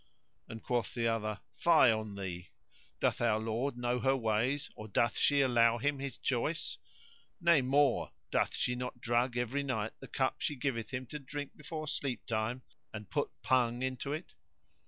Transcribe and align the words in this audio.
and 0.47 0.63
quoth 0.63 0.95
the 0.95 1.07
other, 1.07 1.41
"Fie 1.55 1.91
on 1.91 2.15
thee! 2.15 2.49
doth 2.99 3.21
our 3.21 3.37
lord 3.37 3.77
know 3.77 3.99
her 3.99 4.17
ways 4.17 4.67
or 4.73 4.87
doth 4.87 5.15
she 5.15 5.41
allow 5.41 5.77
him 5.77 5.99
his 5.99 6.17
choice? 6.17 6.79
Nay, 7.39 7.61
more, 7.61 8.09
doth 8.31 8.55
she 8.55 8.73
not 8.73 8.99
drug 8.99 9.37
every 9.37 9.61
night 9.61 9.93
the 9.99 10.07
cup 10.07 10.37
she 10.41 10.55
giveth 10.55 10.89
him 10.89 11.05
to 11.05 11.19
drink 11.19 11.55
before 11.55 11.87
sleep 11.87 12.25
time, 12.25 12.63
and 12.91 13.11
put 13.11 13.29
Bhang[FN#119] 13.43 13.83
into 13.83 14.11
it? 14.11 14.33